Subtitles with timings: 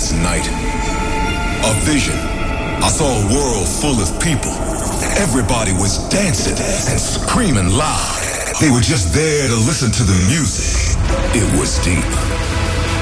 [0.00, 0.48] last night.
[1.68, 2.16] A vision.
[2.80, 4.52] I saw a world full of people.
[5.20, 8.16] Everybody was dancing and screaming loud.
[8.60, 10.96] They were just there to listen to the music.
[11.36, 12.04] It was deep.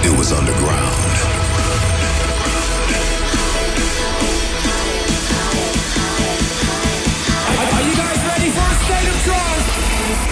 [0.03, 0.98] It was underground.
[7.75, 9.67] Are you guys ready for a state of trance?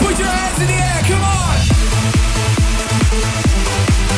[0.02, 1.75] Put your hands in the air, come on!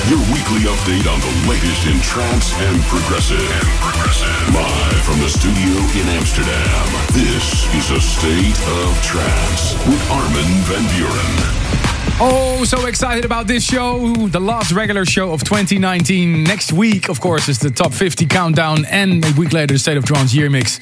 [0.08, 3.38] Your weekly update on the latest in trance and progressive.
[3.38, 4.54] And progressive.
[4.54, 6.86] Live from the studio in Amsterdam.
[7.12, 12.18] This is a state of trance with Armin van Buuren.
[12.20, 14.14] Oh, so excited about this show.
[14.28, 16.42] The last regular show of 2019.
[16.42, 19.98] Next week, of course, is the top 50 countdown and a week later, the State
[19.98, 20.80] of Trance year mix.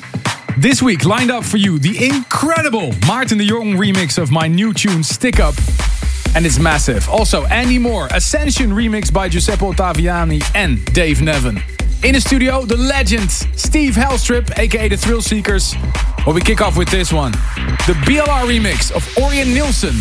[0.57, 4.73] This week, lined up for you, the incredible Maarten de Jong remix of my new
[4.73, 5.57] tune, Stick Up.
[6.37, 7.09] And it's massive.
[7.09, 11.63] Also, Andy Moor, Ascension remix by Giuseppe Ottaviani and Dave Neven.
[12.05, 15.75] In the studio, the legend, Steve Helstrip, aka the Thrillseekers.
[16.27, 17.33] Well, we kick off with this one
[17.87, 19.95] the BLR remix of Orjan Nilsen.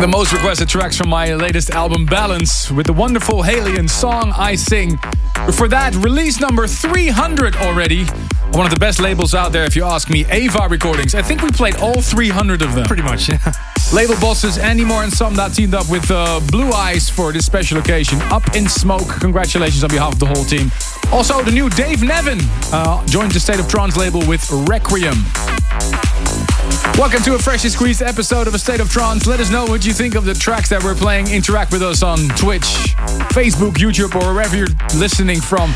[0.00, 4.32] Of the most requested tracks from my latest album, Balance, with the wonderful HALIENE song
[4.34, 4.96] I Sing.
[5.52, 8.04] For that, release number 300 already.
[8.52, 11.14] One of the best labels out there, if you ask me, Ava Recordings.
[11.14, 12.86] I think we played all 300 of them.
[12.86, 13.52] Pretty much, yeah.
[13.92, 17.76] Label bosses Andy Moor and that teamed up with uh, BLÜ EYES for this special
[17.76, 18.22] occasion.
[18.32, 19.20] Up in Smoke.
[19.20, 20.72] Congratulations on behalf of the whole team.
[21.12, 22.40] Also, the new Dave Neven
[22.72, 25.12] uh, joined the State of Trance label with Requiem.
[26.98, 29.26] Welcome to a freshly squeezed episode of A State of Trance.
[29.26, 31.28] Let us know what you think of the tracks that we're playing.
[31.28, 32.94] Interact with us on Twitch,
[33.32, 35.70] Facebook, YouTube, or wherever you're listening from.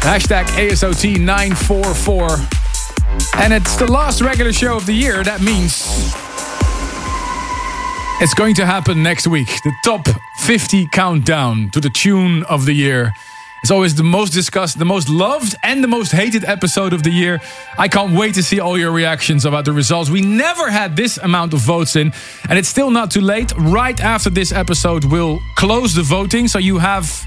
[0.00, 3.36] Hashtag ASOT944.
[3.38, 5.24] And it's the last regular show of the year.
[5.24, 5.82] That means
[8.20, 9.48] it's going to happen next week.
[9.64, 10.06] The top
[10.40, 13.12] 50 countdown to the tune of the year.
[13.66, 17.10] It's always the most discussed, the most loved, and the most hated episode of the
[17.10, 17.40] year.
[17.76, 20.08] I can't wait to see all your reactions about the results.
[20.08, 22.12] We never had this amount of votes in,
[22.48, 23.52] and it's still not too late.
[23.58, 27.26] Right after this episode, we'll close the voting, so you have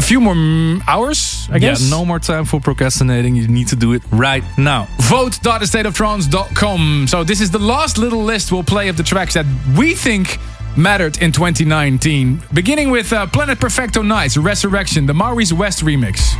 [0.00, 1.80] a few more mm, hours, I guess.
[1.80, 3.36] Yeah, no more time for procrastinating.
[3.36, 4.88] You need to do it right now.
[5.02, 7.06] Vote.thestateoftrance.com.
[7.06, 9.46] So this is the last little list we'll play of the tracks that
[9.78, 10.40] we think
[10.76, 12.42] mattered in 2019.
[12.52, 16.34] Beginning with uh, Planet Perfecto Knights, Resurrection, the Maurice West remix.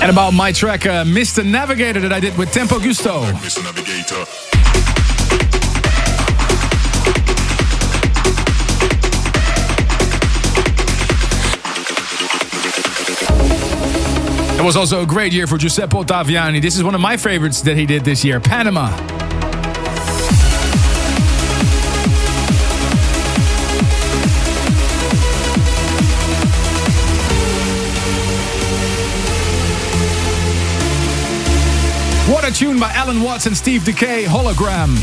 [0.00, 1.42] And about my track, uh, Mr.
[1.42, 3.22] Navigator, that I did with Tempo Giusto.
[14.56, 16.62] It was also a great year for Giuseppe Ottaviani.
[16.62, 18.88] This is one of my favorites that he did this year, Panama.
[32.32, 34.96] What a tune by Allen Watts and Steve Dekay, Hologram.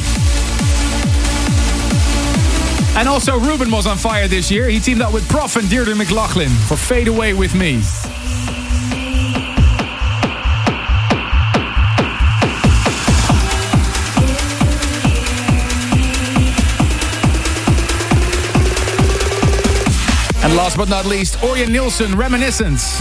[2.98, 4.68] And also Ruben was on fire this year.
[4.70, 7.82] He teamed up with PROFF and Deirdre McLaughlin for Fade Away With Me.
[20.52, 23.00] And last but not least, Orjan Nilsen, Reminiscence.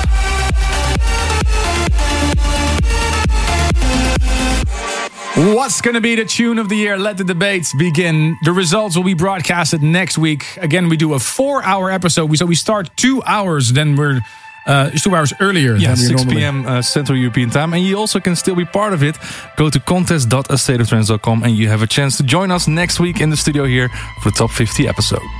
[5.34, 6.96] What's going to be the tune of the year?
[6.96, 8.38] Let the debates begin.
[8.44, 10.44] The results will be broadcasted next week.
[10.58, 12.32] Again, we do a four hour episode.
[12.38, 14.20] So we start two hours, then we're
[14.68, 15.74] uh, two hours earlier.
[15.74, 16.64] Yeah, than 6 p.m.
[16.64, 17.74] Uh, Central European Time.
[17.74, 19.16] And you also can still be part of it.
[19.56, 23.36] Go to contest.astateoftrance.com and you have a chance to join us next week in the
[23.36, 23.88] studio here
[24.22, 25.39] for the top 50 episode.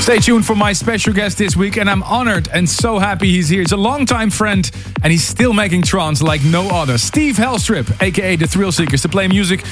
[0.00, 3.48] Stay tuned for my special guest this week, and I'm honored and so happy he's
[3.48, 3.60] here.
[3.60, 4.68] He's a longtime friend,
[5.02, 6.98] and he's still making trance like no other.
[6.98, 9.64] Steve Helstrip, aka The Thrillseekers, to play music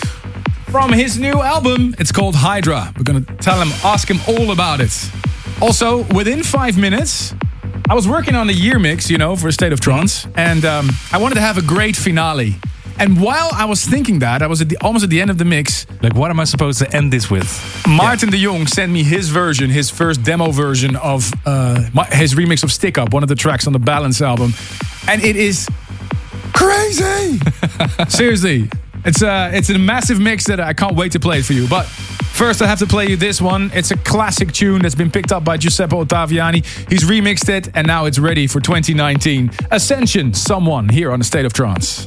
[0.71, 1.97] from his new album.
[1.99, 2.93] It's called Hydra.
[2.97, 5.11] We're gonna tell him, ask him all about it.
[5.61, 7.35] Also, within five minutes,
[7.89, 10.91] I was working on a year mix, you know, for State of Trance, and um,
[11.13, 12.55] I wanted to have a great finale.
[13.01, 15.39] And while I was thinking that, I was at the, almost at the end of
[15.39, 15.87] the mix.
[16.03, 17.47] Like, what am I supposed to end this with?
[17.87, 22.35] Maarten de Jong sent me his version, his first demo version of uh, my, his
[22.35, 24.53] remix of Stick Up, one of the tracks on the Balance album,
[25.09, 25.67] and it is
[26.53, 27.41] crazy.
[28.11, 28.69] Seriously,
[29.07, 31.67] it's a it's a massive mix that I can't wait to play for you.
[31.67, 33.71] But first, I have to play you this one.
[33.73, 36.67] It's a classic tune that's been picked up by Giuseppe Ottaviani.
[36.91, 39.53] He's remixed it, and now it's ready for 2019.
[39.71, 42.07] Ascension, someone here on the State of Trance.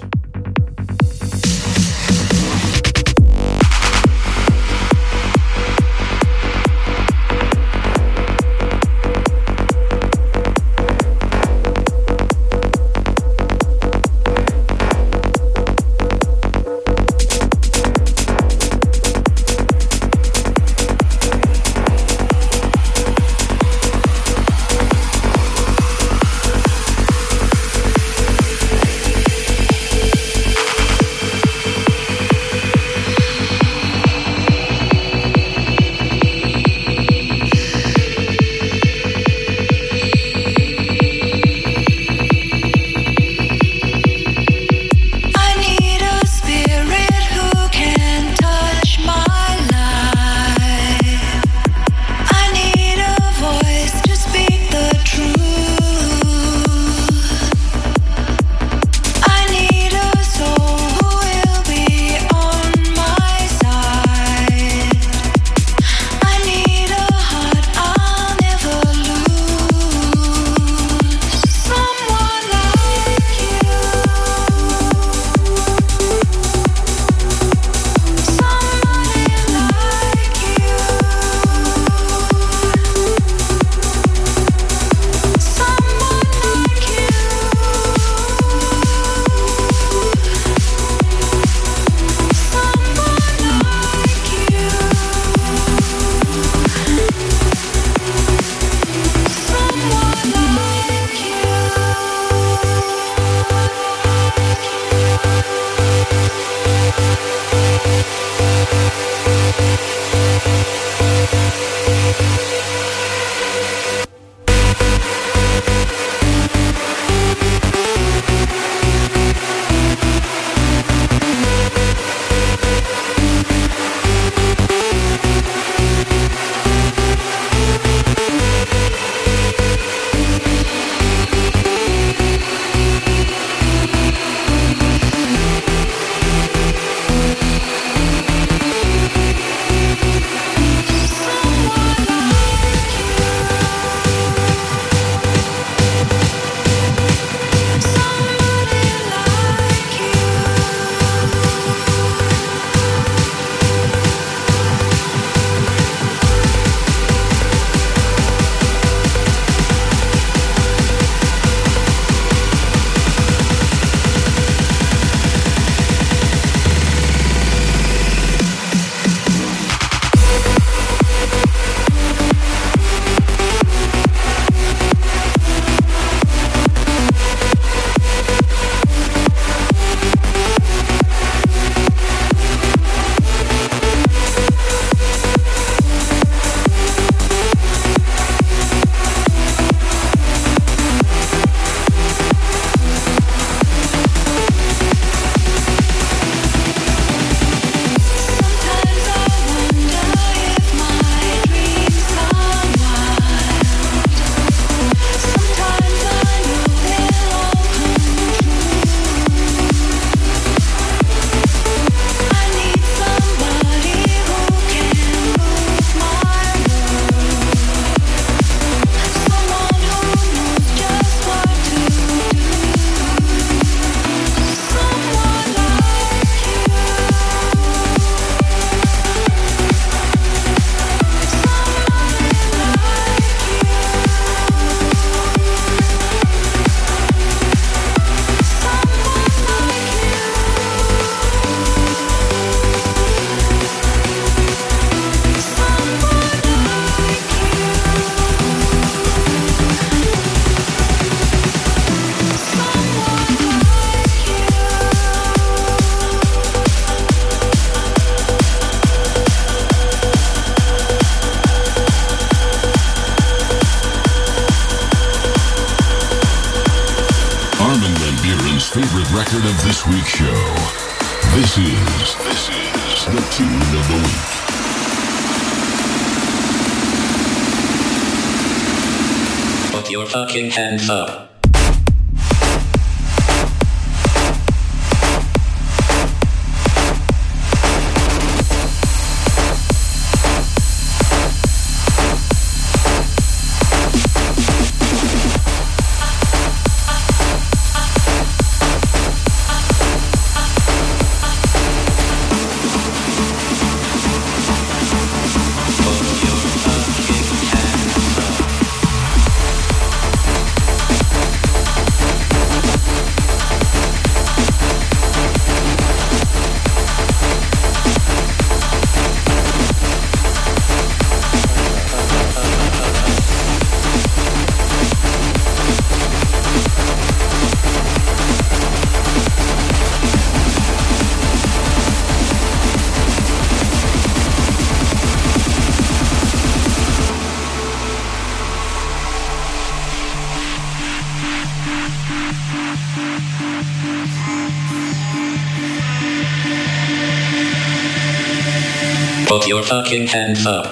[349.68, 350.63] Fucking hands up.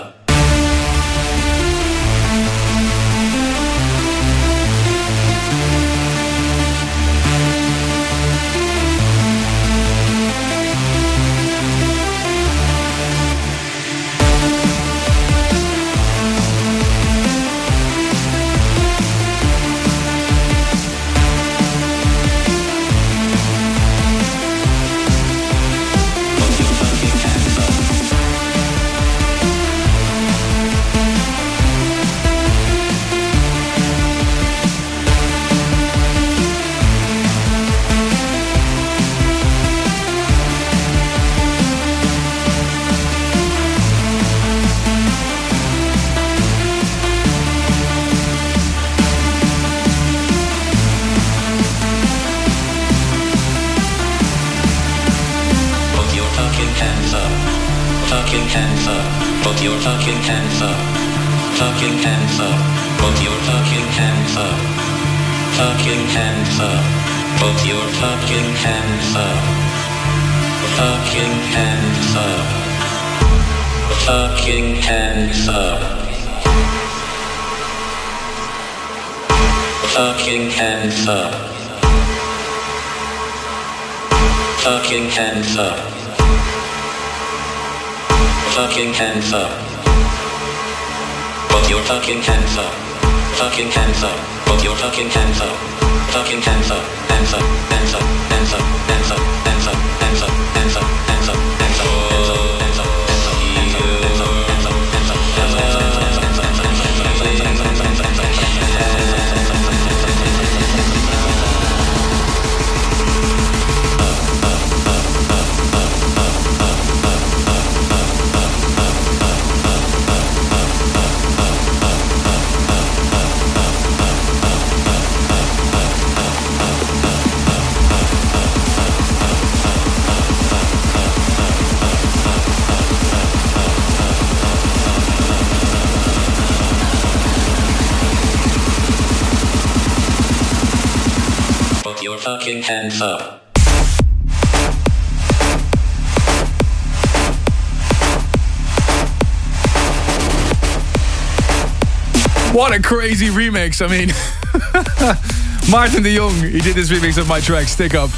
[152.61, 153.83] What a crazy remix.
[153.83, 154.09] I mean,
[155.71, 158.11] Maarten de Jong, he did this remix of my track, Stick Up.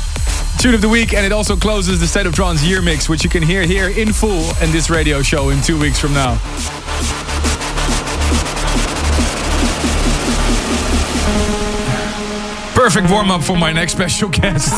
[0.60, 3.24] Tune of the week, and it also closes the State of Trance year mix, which
[3.24, 6.34] you can hear here in full in this radio show in two weeks from now.
[12.76, 14.74] Perfect warm up for my next special guest.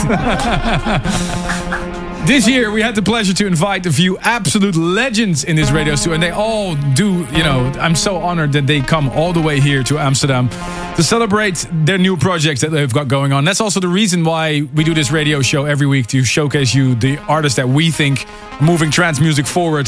[2.26, 5.96] This year, we had the pleasure to invite a few absolute legends in this radio
[5.96, 9.42] studio, and they all do, you know, I'm so honored that they come all the
[9.42, 10.50] way here to Amsterdam
[10.96, 13.46] to celebrate their new projects that they've got going on.
[13.46, 16.96] That's also the reason why we do this radio show every week to showcase you
[16.96, 18.26] the artists that we think
[18.60, 19.88] are moving trance music forward.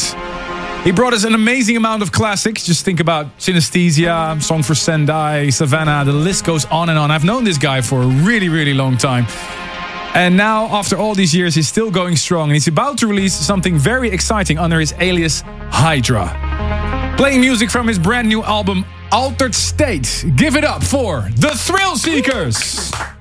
[0.84, 2.64] He brought us an amazing amount of classics.
[2.64, 7.10] Just think about Synesthesia, Song for Sendai, Savannah, the list goes on and on.
[7.10, 9.26] I've known this guy for a really, really long time.
[10.14, 13.34] And now, after all these years, he's still going strong and he's about to release
[13.34, 17.16] something very exciting under his alias Hydra.
[17.18, 20.26] Playing music from his brand new album Altered State.
[20.36, 23.17] Give it up for the Thrillseekers!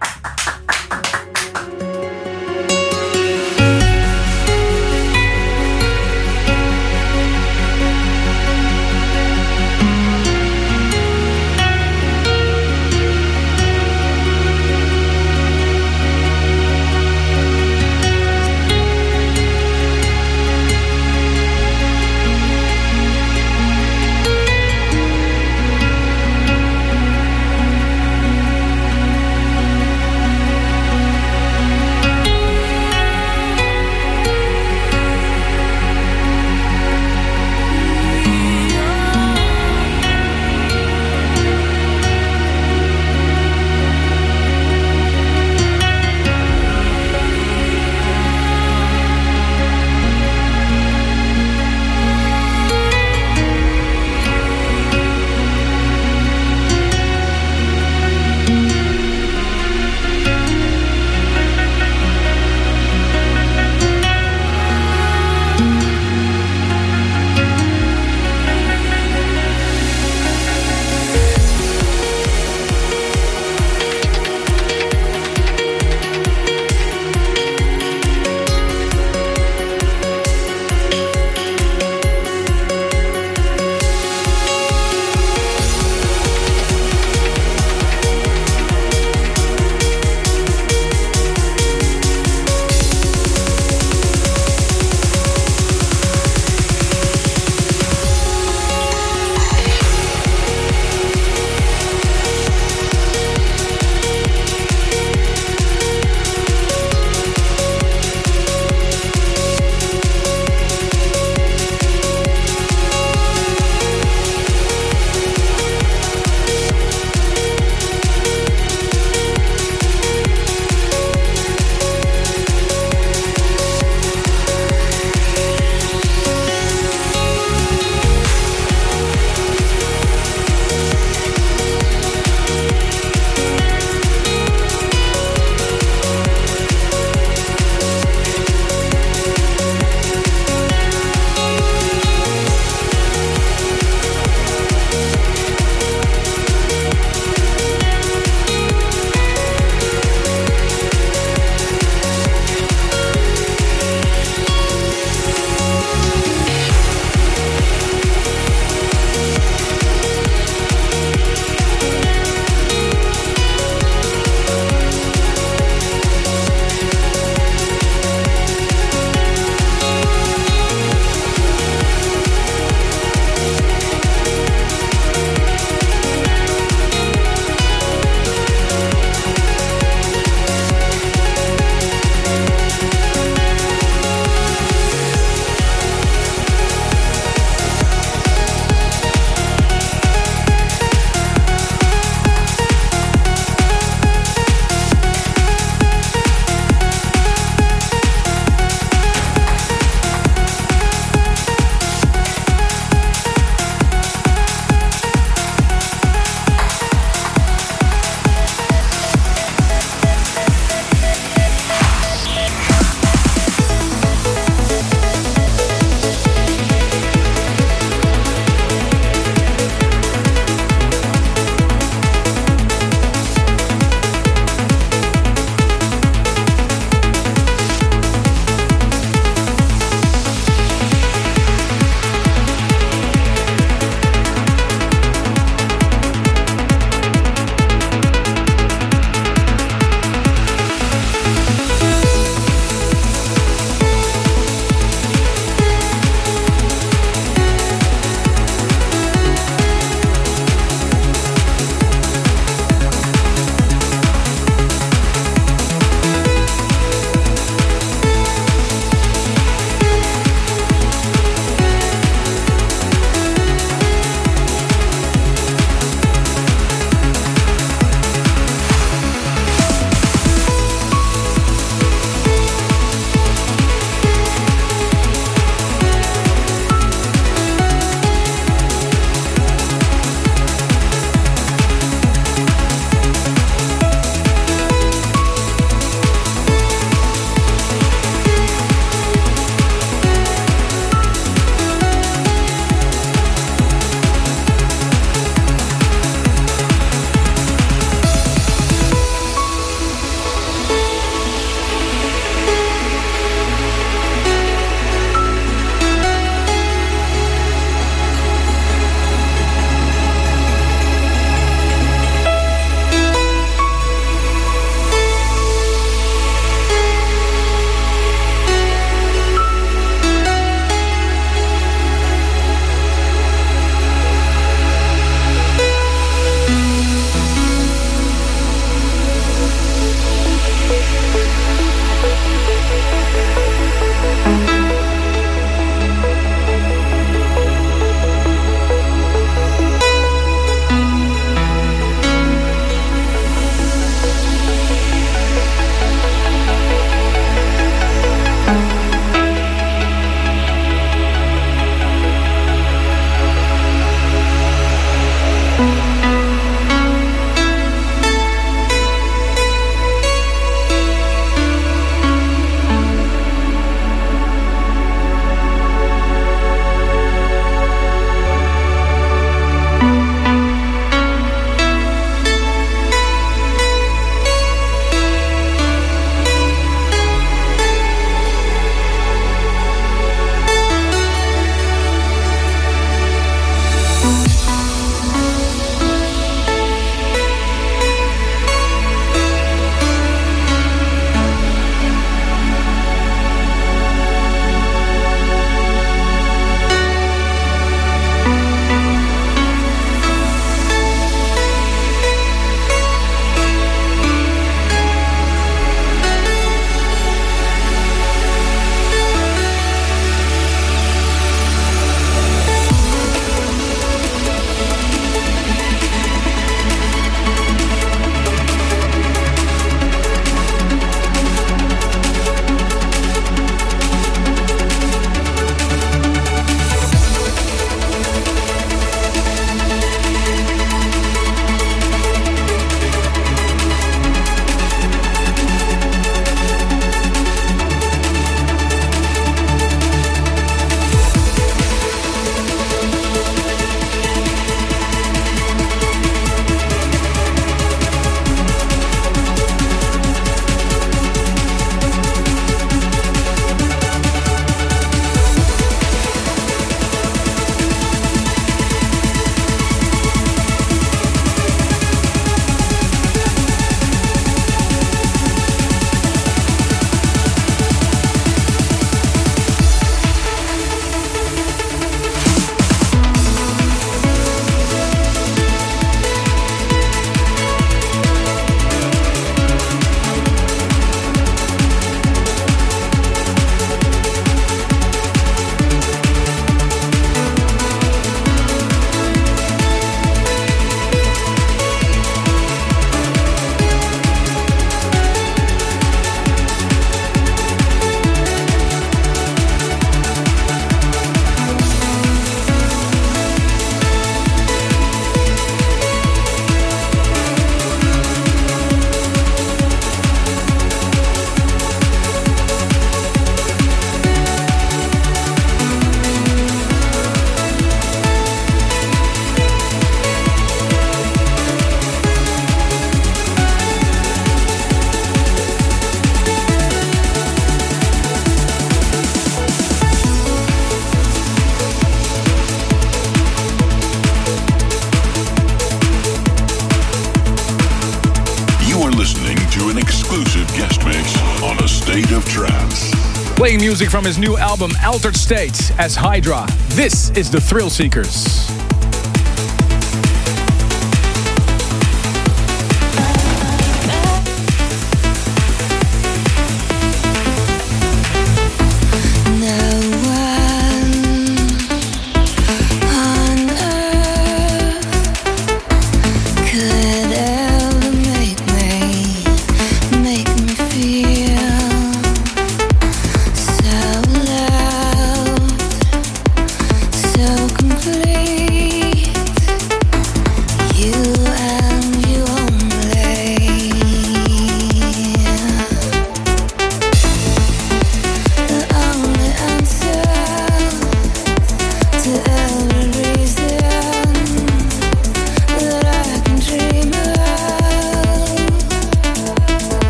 [543.96, 546.46] From his new album Altered State as Hydra.
[546.74, 548.45] This is the Thrillseekers.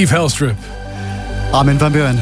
[0.00, 0.56] Steve Helstrip.
[1.52, 2.18] Armin van Buuren.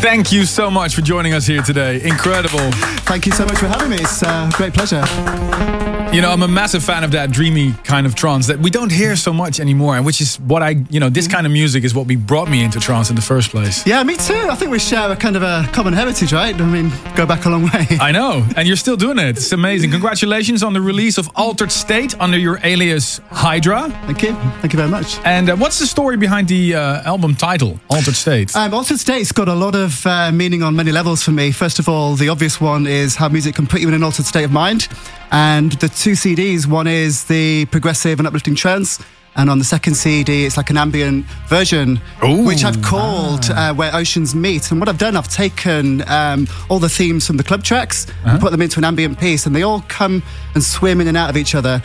[0.00, 2.02] Thank you so much for joining us here today.
[2.02, 2.70] Incredible.
[3.06, 3.96] Thank you so much for having me.
[3.96, 6.03] It's uh, a great pleasure.
[6.14, 8.92] You know, I'm a massive fan of that dreamy kind of trance that we don't
[8.92, 11.82] hear so much anymore, and which is what I, you know, this kind of music
[11.82, 13.84] is what we brought me into trance in the first place.
[13.84, 14.46] Yeah, me too.
[14.48, 16.54] I think we share a kind of a common heritage, right?
[16.54, 17.88] I mean, go back a long way.
[18.00, 19.38] I know, and you're still doing it.
[19.38, 19.90] It's amazing.
[19.90, 23.90] Congratulations on the release of Altered State under your alias Hydra.
[24.06, 24.34] Thank you.
[24.60, 25.18] Thank you very much.
[25.24, 28.54] And uh, what's the story behind the uh, album title, Altered State?
[28.54, 31.50] Um, Altered State's got a lot of uh, meaning on many levels for me.
[31.50, 34.26] First of all, the obvious one is how music can put you in an altered
[34.26, 34.86] state of mind.
[35.30, 38.98] And the two CDs, one is the progressive and uplifting trance.
[39.36, 42.44] And on the second CD, it's like an ambient version, Ooh.
[42.44, 44.70] which I've called uh, Where Oceans Meet.
[44.70, 48.40] And what I've done, I've taken um, all the themes from the club tracks and
[48.40, 49.44] put them into an ambient piece.
[49.46, 50.22] And they all come
[50.54, 51.82] and swim in and out of each other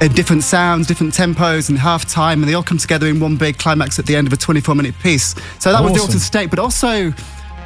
[0.00, 2.40] in different sounds, different tempos, and half time.
[2.42, 4.74] And they all come together in one big climax at the end of a 24
[4.74, 5.34] minute piece.
[5.58, 6.00] So that was the Awesome.
[6.08, 6.48] altered state.
[6.48, 7.12] But also,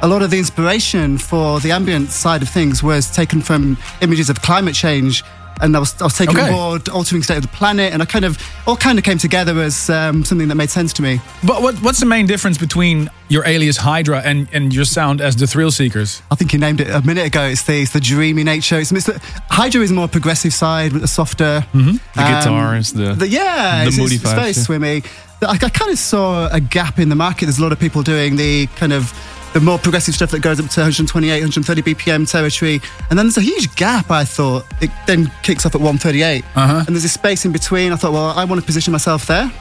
[0.01, 4.29] a lot of the inspiration for the ambient side of things was taken from images
[4.29, 5.23] of climate change.
[5.59, 6.47] And I was, I was taking Okay.
[6.49, 9.19] on board altering state of the planet, and I kind of all kind of came
[9.19, 11.21] together as um, something that made sense to me.
[11.43, 15.35] But what, what's the main difference between your alias Hydra and, and your sound as
[15.35, 16.23] the Thrillseekers?
[16.31, 17.43] I think you named it a minute ago.
[17.43, 18.79] It's the, it's the dreamy nature.
[18.79, 19.21] It's, it's the,
[19.51, 21.63] Hydra is more progressive side, with the softer.
[21.73, 24.51] The guitars, the, The, yeah, the it's, moody it's, it's very yeah.
[24.53, 25.03] swimmy.
[25.43, 27.45] I, I kind of saw a gap in the market.
[27.45, 29.13] There's a lot of people doing the kind of
[29.53, 33.37] the more progressive stuff that goes up to 128, 130 BPM territory, and then there's
[33.37, 34.09] a huge gap.
[34.09, 36.83] I thought it then kicks off at 138, Uh-huh.
[36.87, 37.91] and there's a space in between.
[37.91, 39.51] I thought, well, I want to position myself there.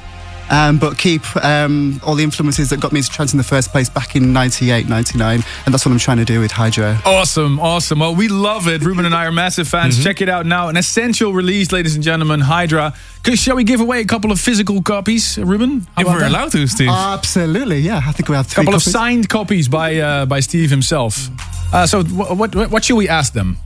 [0.51, 3.71] Um, but keep um, all the influences that got me into trance in the first
[3.71, 5.45] place back in 98, 99.
[5.65, 7.01] And that's what I'm trying to do with Hydra.
[7.05, 8.01] Awesome, awesome.
[8.01, 8.83] Well, we love it.
[8.83, 10.03] Ruben and I are massive fans.
[10.03, 10.69] Check it out now.
[10.69, 12.41] An essential release, ladies and gentlemen.
[12.41, 12.95] Hydra.
[13.35, 15.87] Shall we give away a couple of physical copies, Ruben?
[15.95, 16.31] How If we're that?
[16.31, 16.89] allowed to, Steve.
[16.91, 18.01] Absolutely, yeah.
[18.05, 21.29] I think we have A couple of signed copies by uh, by Steve himself.
[21.73, 23.57] Uh, so, wh- what, what should we ask them?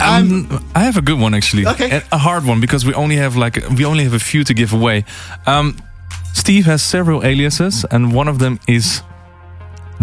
[0.00, 1.66] Um, I have a good one actually.
[1.66, 2.00] Okay.
[2.12, 4.72] A hard one because we only have like we only have a few to give
[4.72, 5.04] away.
[5.46, 5.76] Um,
[6.38, 9.02] Steve has several aliases, and one of them is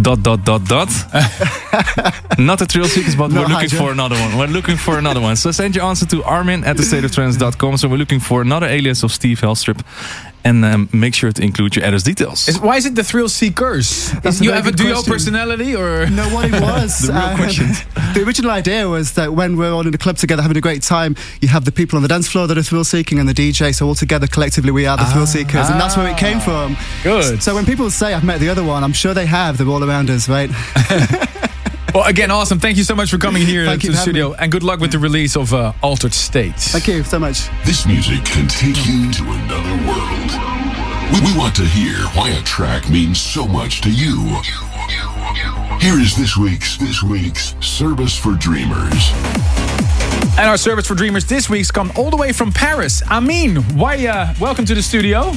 [0.00, 0.88] dot dot dot dot.
[2.38, 4.36] Not the thrill seekers, but No, we're looking for another one.
[4.38, 5.36] We're looking for another one.
[5.36, 7.78] So send your answer to Armin at thestateoftrance.com.
[7.78, 9.80] So we're looking for another alias of Steve Helstrip.
[10.46, 12.46] And um, make sure to include your address details.
[12.46, 14.22] Is, why is it the Thrillseekers?
[14.22, 15.12] That's you very have a good duo question.
[15.12, 16.92] personality, or No, what it was.
[17.06, 17.82] The real um, questions.
[18.14, 20.82] The original idea was that when we're all in the club together having a great
[20.82, 23.34] time, you have the people on the dance floor that are thrill seeking and the
[23.34, 23.74] DJ.
[23.74, 26.76] So all together, collectively, we are the thrill seekers, and that's where it came from.
[27.02, 27.42] Good.
[27.42, 29.58] So when people say I've met the other one, I'm sure they have.
[29.58, 30.48] They're all around us, right?
[31.94, 32.60] well, again, awesome.
[32.60, 34.36] Thank you so much for coming here Thank to the studio, me.
[34.38, 36.68] and good luck with the release of uh, Altered States.
[36.72, 37.48] Thank you so much.
[37.64, 39.55] This music can take you to another world.
[41.12, 44.16] We, we want to hear why a track means so much to you.
[45.80, 49.12] Here is this week's this week's service for dreamers.
[50.38, 53.02] And our service for dreamers this week's come all the way from Paris.
[53.08, 54.04] Amin, why?
[54.06, 55.30] Uh, welcome to the studio.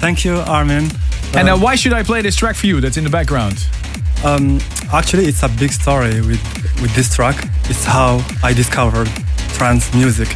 [0.00, 0.88] Thank you, Armin.
[1.34, 2.80] And uh, why should I play this track for you?
[2.80, 3.64] That's in the background.
[4.24, 4.58] Um,
[4.92, 6.42] actually, it's a big story with
[6.82, 7.36] with this track.
[7.70, 9.08] It's how I discovered
[9.54, 10.28] trance music.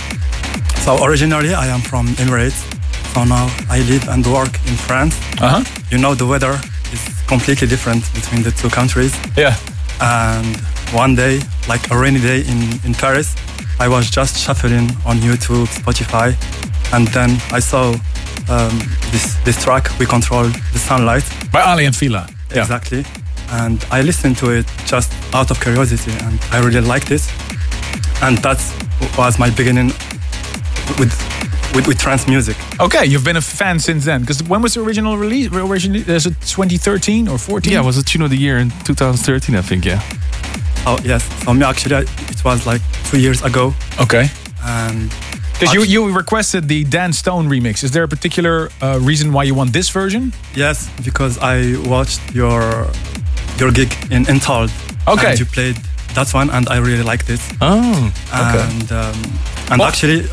[0.84, 2.75] So originally, I am from Emirates.
[3.16, 5.18] So now I live and work in France.
[5.40, 5.64] Uh huh.
[5.90, 6.60] You know, the weather
[6.92, 9.16] is completely different between the two countries.
[9.38, 9.56] Yeah.
[10.02, 10.54] And
[10.92, 13.34] one day, like a rainy day in, in Paris,
[13.80, 16.36] I was just shuffling on YouTube, Spotify,
[16.92, 17.94] and then I saw
[18.50, 18.78] um,
[19.12, 19.88] this this track.
[19.98, 20.44] We control
[20.74, 21.24] the sunlight.
[21.50, 22.28] By Aly and Fila.
[22.50, 22.60] Yeah.
[22.60, 23.06] Exactly.
[23.48, 27.24] And I listened to it just out of curiosity, and I really liked it.
[28.20, 28.60] And that
[29.16, 29.92] was my beginning
[30.98, 31.12] with
[31.74, 32.56] with, with trance music.
[32.80, 34.20] Okay, you've been a fan since then.
[34.22, 35.48] Because when was the original release?
[35.52, 37.72] Originally, is it 2013 or 14?
[37.72, 40.00] yeah, was it Tune of the Year in 2013, I think, yeah.
[40.86, 42.80] Oh yes, for me actually, it was like
[43.10, 44.30] two years ago, Okay.
[44.64, 45.10] and
[45.58, 47.82] Because you, you requested the Dan Stone remix.
[47.82, 50.32] Is there a particular uh, reason why you want this version?
[50.54, 52.86] yes, because I watched your
[53.58, 54.70] your gig in Untold.
[55.08, 55.30] Okay.
[55.30, 55.76] And you played
[56.14, 57.40] that one, and I really liked it.
[57.60, 58.62] Oh, Okay.
[58.62, 59.14] and um,
[59.70, 60.26] and What- actually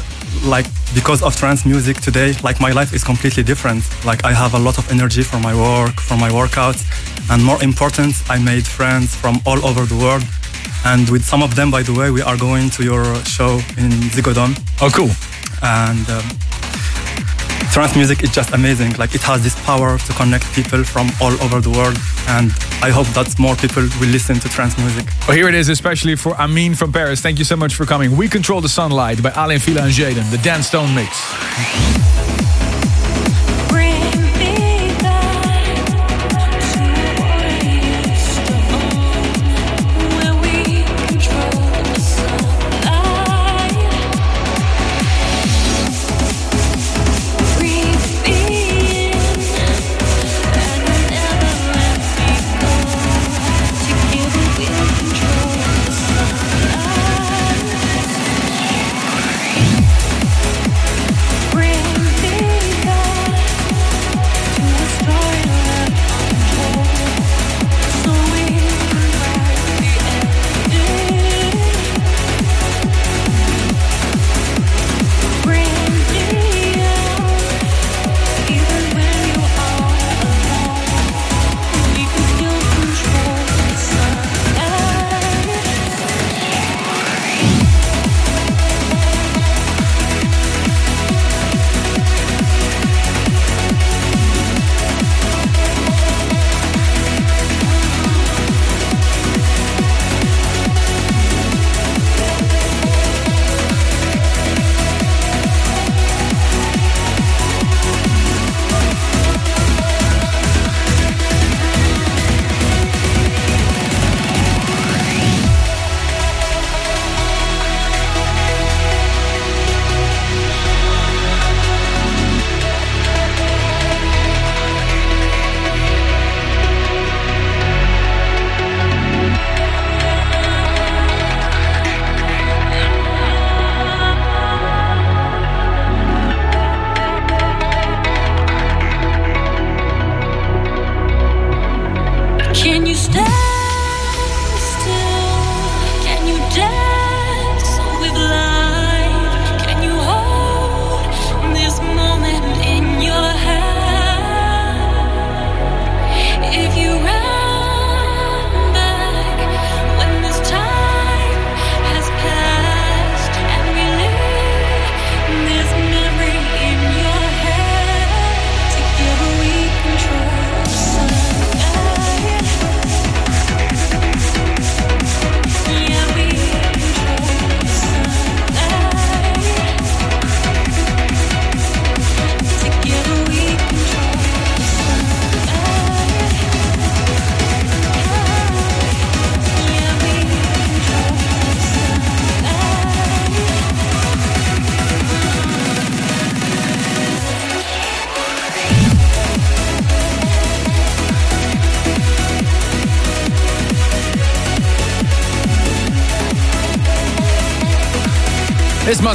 [0.43, 3.83] like because of trance music today like my life is completely different.
[4.05, 6.83] Like i have a lot of energy for my work for my workouts
[7.31, 10.23] and more important i made friends from all over the world.
[10.85, 13.89] And with some of them by the way we are going to your show in
[14.13, 15.11] Ziggo Dome Oh, cool.
[15.61, 16.25] and um,
[17.73, 21.33] trance music is just amazing like it has this power to connect people from all
[21.41, 21.97] over the world
[22.27, 22.51] and
[22.83, 26.15] i hope that more people will listen to trance music Well, here it is, especially
[26.15, 27.21] for Amin from Paris.
[27.21, 28.15] Thank you so much for coming.
[28.15, 32.62] We Control the Sunlight by Aly and Fila and Jwaydan, the Dan Stone mix.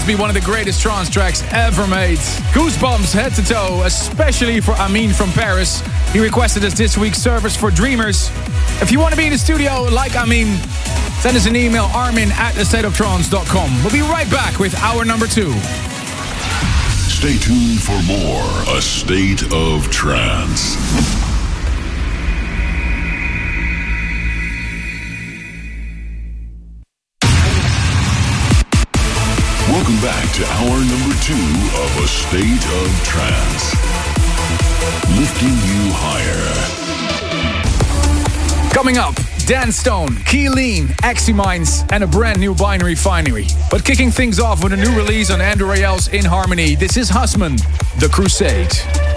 [0.09, 2.17] Be one of the greatest trance tracks ever made.
[2.55, 5.83] Goosebumps head to toe, especially for Amin from Paris.
[6.15, 8.31] He requested us this week's service for Dreamers.
[8.81, 10.57] If you want to be in the studio like Amin,
[11.21, 13.83] send us an email armin at thestateoftrance.com.
[13.83, 15.53] We'll be right back with hour number two.
[17.11, 21.38] Stay tuned for more A State of Trance.
[29.89, 33.73] Welcome back to hour number two of A State of Trance.
[35.19, 36.53] Lifting you higher.
[38.75, 39.15] Coming up,
[39.47, 43.47] Dan Stone, Keeleen, Eximinds, and a brand new Binary Finary.
[43.71, 47.09] But kicking things off with a new release on Andrew Rayel's In Harmony, this is
[47.09, 47.57] Husman,
[47.99, 49.08] The Crusade.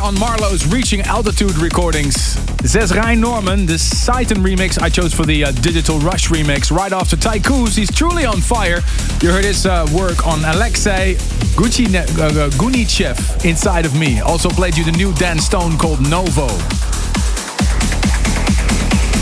[0.00, 2.36] On Marlo's Reaching Altitude recordings.
[2.62, 6.70] Hazrain Norman, the Syton remix I chose for the uh, Digital Rush remix.
[6.70, 8.80] Right after Tycoos, he's truly on fire.
[9.22, 11.16] You heard his uh, work on Aleksey
[11.56, 14.20] Gucci, uh, Gunichev, Inside of Me.
[14.20, 16.46] Also played you the new Dan Stone called Novo.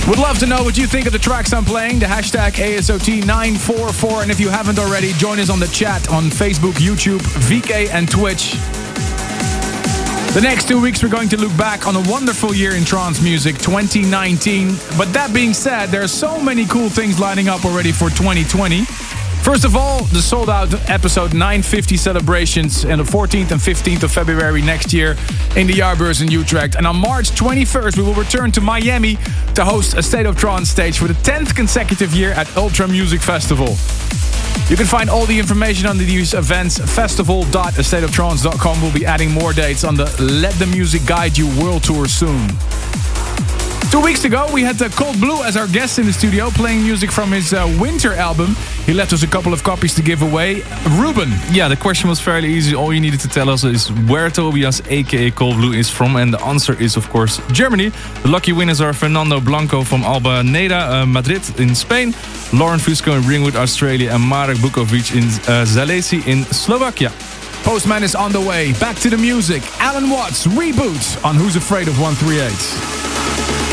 [0.08, 1.98] Would love to know what you think of the tracks I'm playing.
[1.98, 4.22] The hashtag ASOT944.
[4.22, 8.08] And if you haven't already, join us on the chat on Facebook, YouTube, VK, and
[8.08, 8.54] Twitch.
[10.36, 13.22] The next two weeks, we're going to look back on a wonderful year in trance
[13.22, 14.68] music, 2019.
[14.98, 18.84] But that being said, there are so many cool things lining up already for 2020.
[19.46, 24.10] First of all, the sold out episode 950 celebrations on the 14th and 15th of
[24.10, 25.12] February next year
[25.54, 26.74] in the Jaarbeurs in Utrecht.
[26.74, 29.18] And on March 21st, we will return to Miami
[29.54, 33.20] to host a State of Trance stage for the 10th consecutive year at Ultra Music
[33.20, 33.76] Festival.
[34.68, 36.78] You can find all the information on these events.
[36.78, 42.08] Festival.astateoftrance.com will be adding more dates on the Let the Music Guide You World Tour
[42.08, 42.48] soon.
[43.90, 46.82] Two weeks ago, we had uh, Cold Blue as our guest in the studio, playing
[46.82, 48.54] music from his uh, winter album.
[48.84, 50.62] He left us a couple of copies to give away.
[50.98, 51.30] Ruben.
[51.50, 52.74] Yeah, the question was fairly easy.
[52.74, 56.16] All you needed to tell us is where Tobias, aka Cold Blue, is from.
[56.16, 57.90] And the answer is, of course, Germany.
[58.22, 62.12] The lucky winners are Fernando Blanco from Albaneda, uh, Madrid in Spain,
[62.52, 67.10] Lauren Fusco in Ringwood, Australia, and Marek Bukovic in uh, Zalesi in Slovakia.
[67.62, 68.72] Postman is on the way.
[68.74, 69.62] Back to the music.
[69.80, 73.65] Allen Watts, Reboot on Who's Afraid of 138.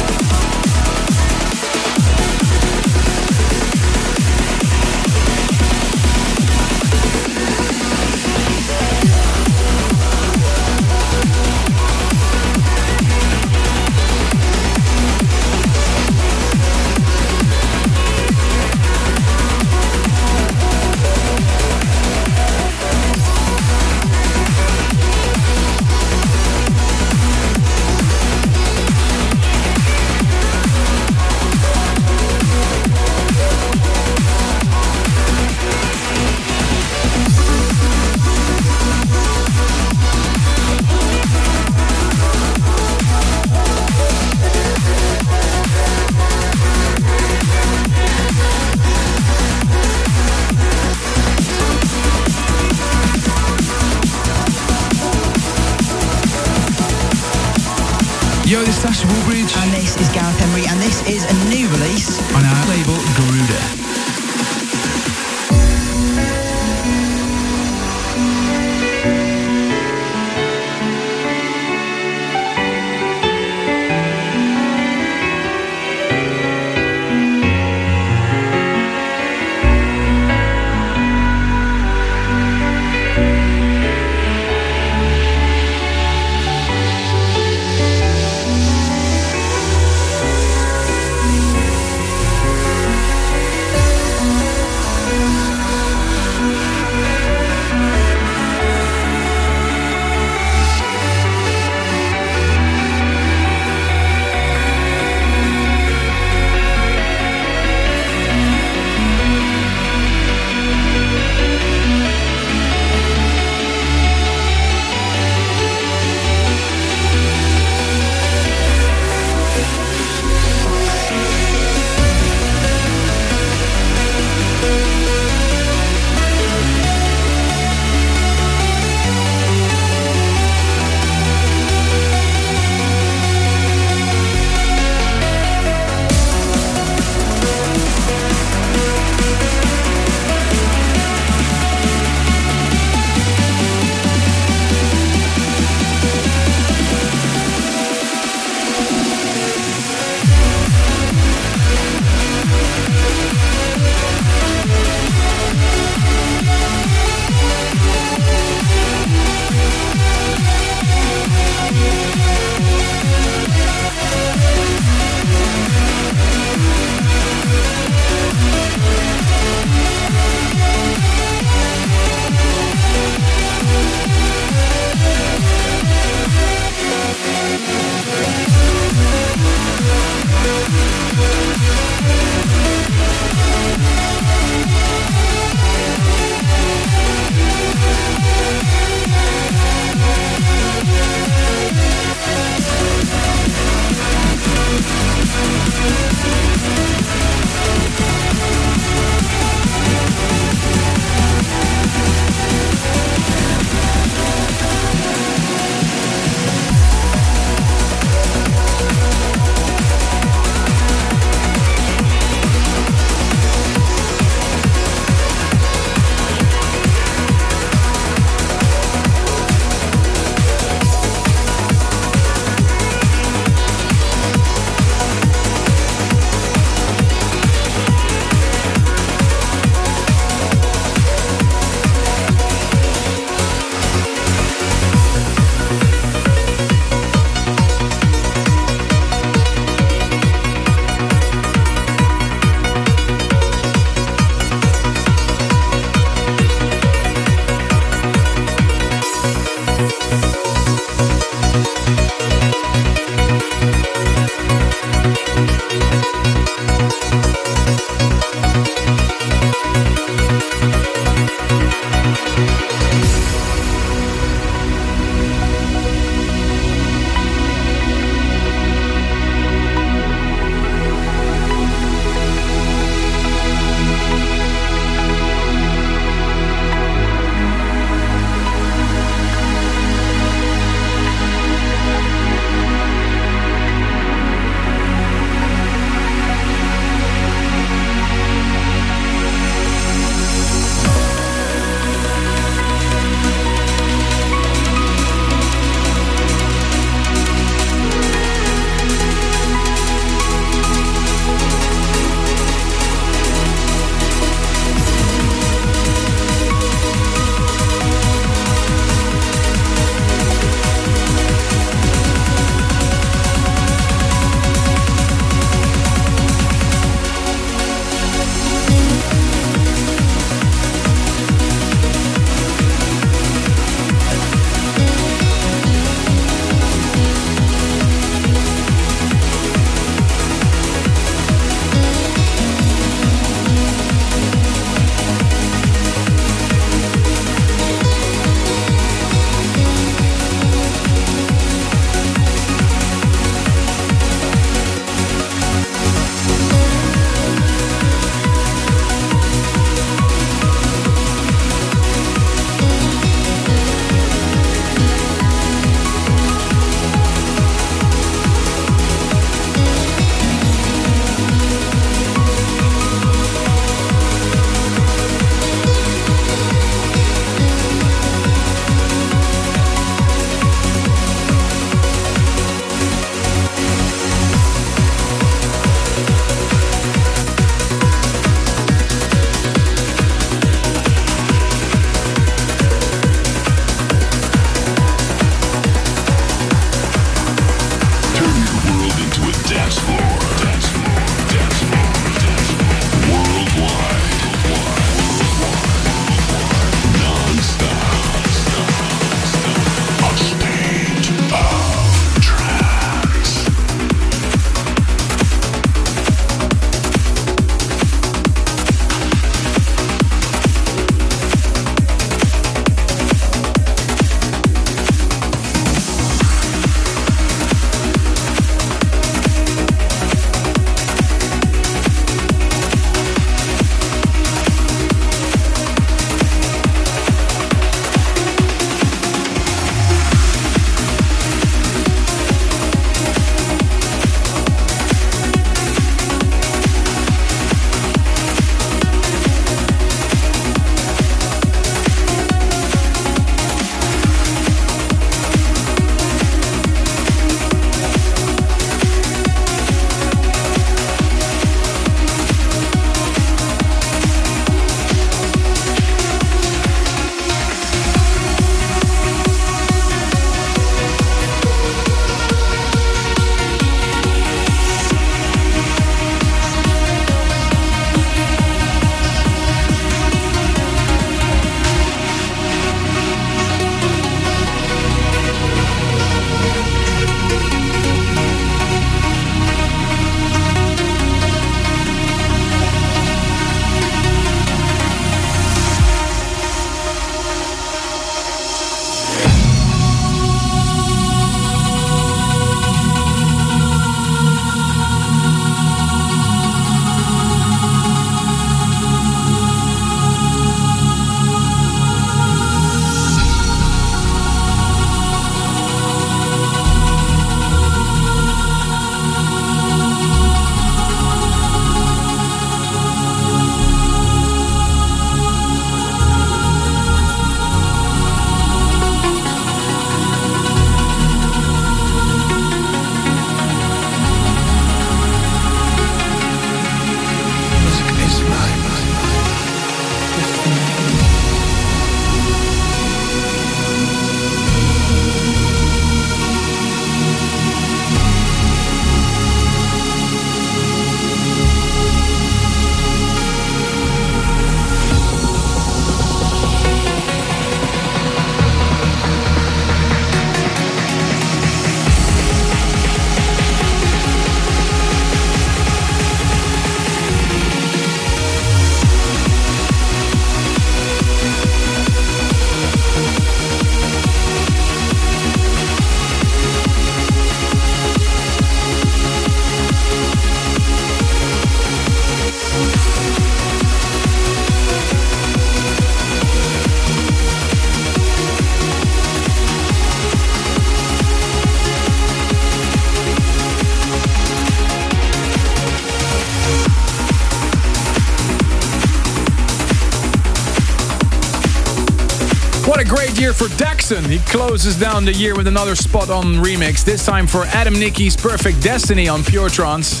[593.88, 594.08] Daxson.
[594.08, 598.16] He closes down the year with another spot on remix, this time for Adam Nickey's
[598.16, 600.00] Perfect Destiny on Pure Trance.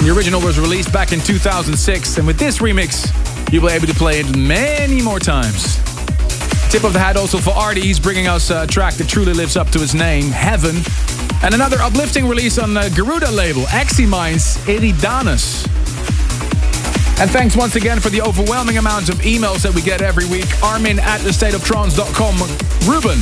[0.00, 3.06] The original was released back in 2006, and with this remix,
[3.52, 5.76] you'll be able to play it many more times.
[6.70, 9.56] Tip of the hat also for A.R.D.I., he's bringing us a track that truly lives
[9.56, 10.76] up to his name, Heaven.
[11.42, 15.66] And another uplifting release on the Garuda label, Eximinds Eridanus.
[17.20, 20.46] And thanks once again for the overwhelming amount of emails that we get every week.
[20.62, 22.69] Armin at thestateoftrance.com.
[22.86, 23.20] Ruben.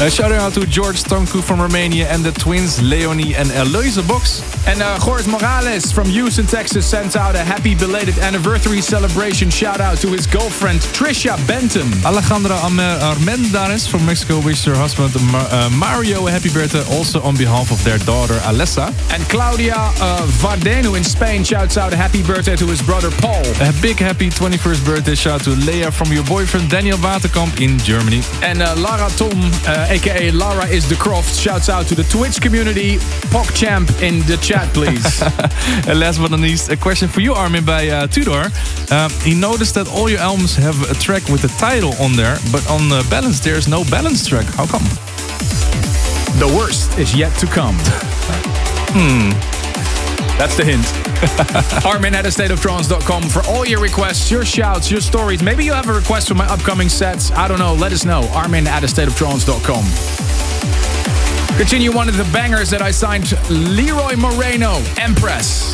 [0.00, 4.57] A shout out to George Tonku from Romania and the twins Leonie and Eloise Box.
[4.68, 9.80] And uh, Jorge Morales from Houston, Texas sent out a happy belated anniversary celebration shout
[9.80, 11.88] out to his girlfriend Trisha Benton.
[12.04, 17.72] Alejandra Armendares from Mexico wished her husband uh, Mario a happy birthday also on behalf
[17.72, 18.92] of their daughter Alessa.
[19.14, 23.40] And Claudia uh, Vardenu in Spain shouts out a happy birthday to his brother Paul.
[23.62, 28.20] A big happy 21st birthday shout to Leah from your boyfriend Daniel Waterkamp in Germany.
[28.42, 29.40] And uh, Lara Tom,
[29.88, 32.98] aka Lara is the Croft, shouts out to the Twitch community.
[33.32, 35.22] PogChamp in the chat, please.
[35.88, 38.50] and last but not least, a question for you, Armin, by uh, Tudor.
[38.90, 42.38] Uh, he noticed that all your albums have a track with the title on there,
[42.52, 44.46] but on uh, Balance there's no balance track.
[44.54, 44.84] How come?
[46.38, 47.74] the worst is yet to come.
[48.94, 49.30] Hmm.
[50.38, 50.86] That's the hint.
[51.84, 55.42] Armin at stateoftrance.com for all your requests, your shouts, your stories.
[55.42, 57.32] Maybe you have a request for my upcoming sets.
[57.32, 57.74] I don't know.
[57.74, 58.22] Let us know.
[58.32, 60.97] Armin at stateoftrance.com.
[61.58, 65.67] Continue one of the bangers that I signed Leroy Moreno, Empress.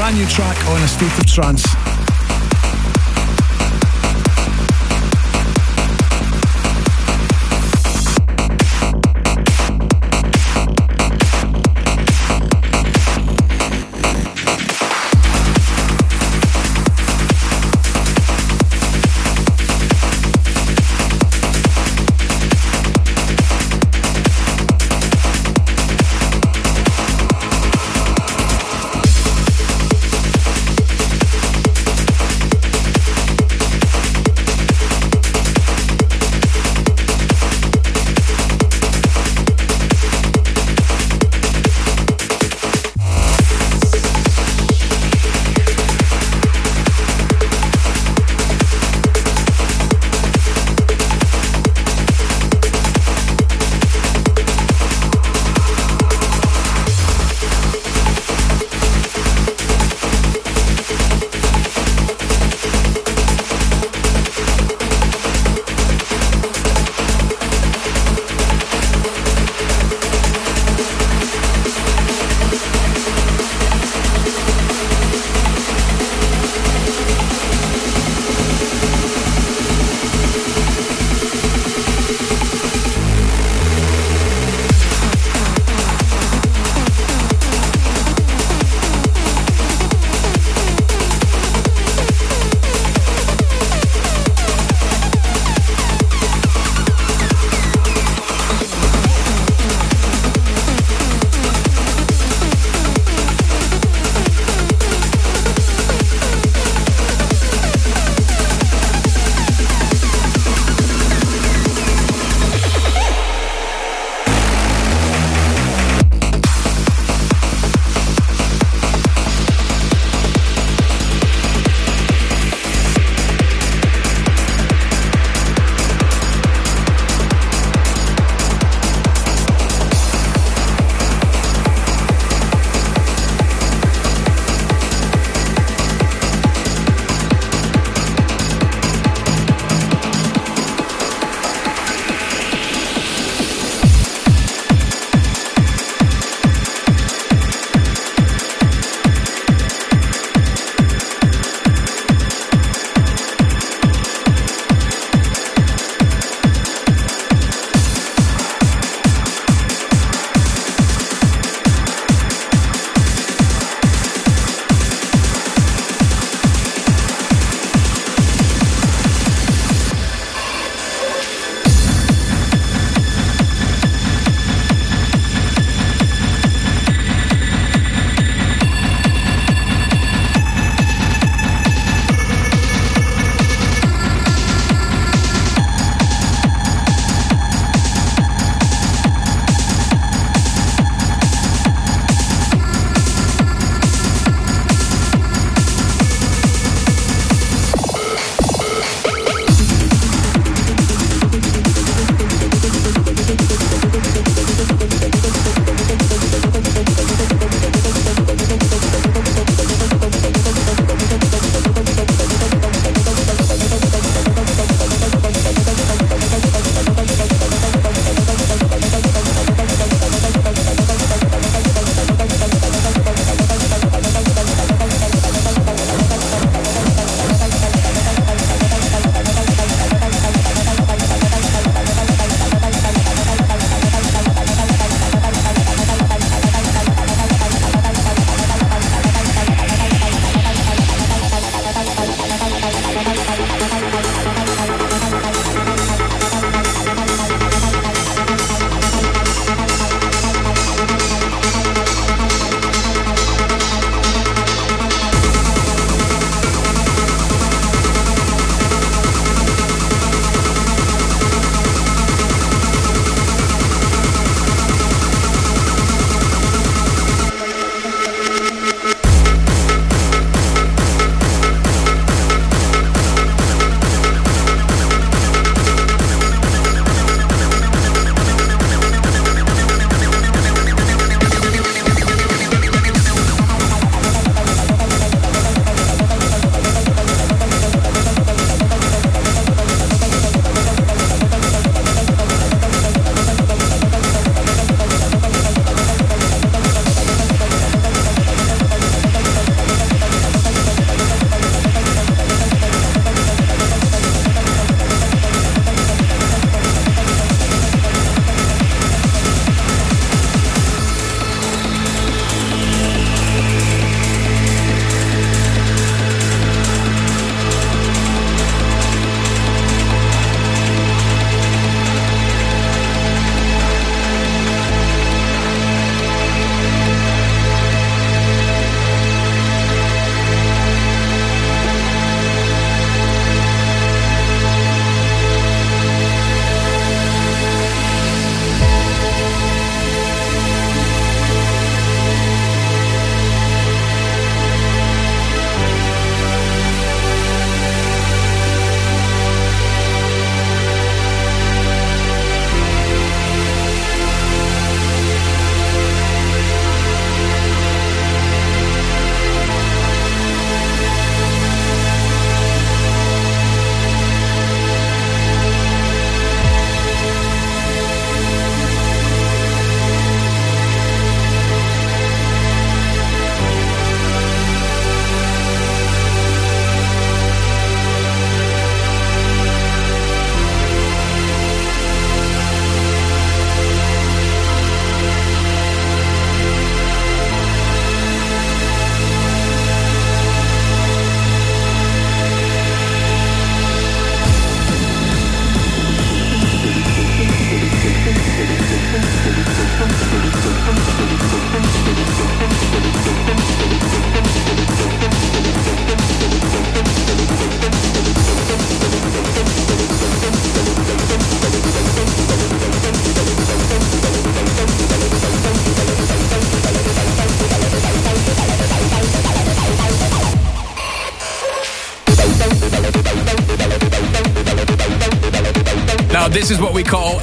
[0.00, 1.79] Brand new track on A State of Trance.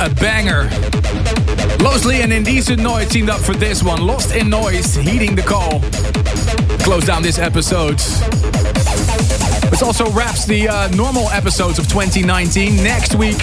[0.08, 0.70] A banger.
[1.80, 4.06] Losley and Indecent Noise teamed up for this one.
[4.06, 5.82] Lost in Noise, heeding the call.
[6.84, 7.98] Close down this episode.
[9.70, 12.78] This also wraps the uh, normal episodes of 2019.
[12.84, 13.38] Next week,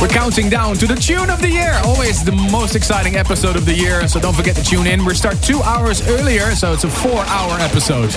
[0.00, 1.78] we're counting down to the tune of the year.
[1.84, 5.04] Always the most exciting episode of the year, so don't forget to tune in.
[5.04, 8.12] We start two hours earlier, so it's a four hour episode.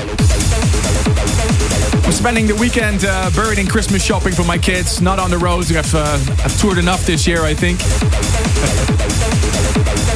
[2.09, 5.37] I'm spending the weekend uh, buried in Christmas shopping for my kids, not on the
[5.37, 5.71] roads.
[5.75, 7.79] I've, uh, I've toured enough this year, I think.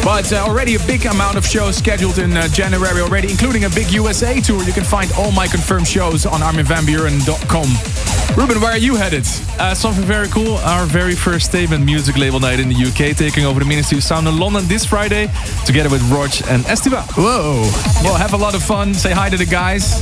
[0.03, 3.69] But uh, already a big amount of shows scheduled in uh, January already, including a
[3.69, 4.61] big USA tour.
[4.63, 8.35] You can find all my confirmed shows on arminvanbuuren.com.
[8.35, 9.25] Ruben, where are you headed?
[9.57, 10.57] Uh, something very cool.
[10.57, 14.03] Our very first statement music label night in the UK, taking over the Ministry of
[14.03, 15.31] Sound in London this Friday,
[15.65, 17.03] together with Rodg and Estiva.
[17.15, 17.61] Whoa!
[18.03, 18.93] We'll have a lot of fun.
[18.93, 20.01] Say hi to the guys.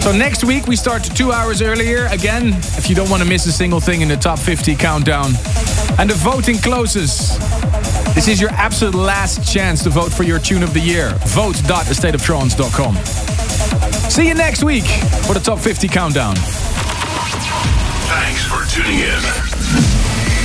[0.00, 2.06] So next week we start two hours earlier.
[2.06, 2.48] Again,
[2.78, 5.32] if you don't want to miss a single thing in the top 50 countdown.
[5.98, 7.36] And the voting closes.
[8.14, 11.10] This is your absolute last chance to vote for your tune of the year.
[11.26, 12.96] Vote.astateoftrance.com.
[14.10, 14.86] See you next week
[15.26, 16.34] for the top 50 countdown.
[18.08, 19.22] Thanks for tuning in.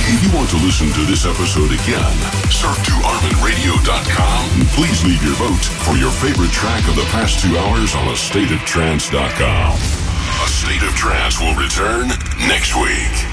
[0.08, 5.22] If you want to listen to this episode again, surf to ArminRadio.com and please leave
[5.22, 9.72] your vote for your favorite track of the past two hours on AstateOfTrance.com.
[9.74, 12.08] A State of Trance will return
[12.46, 13.25] next week.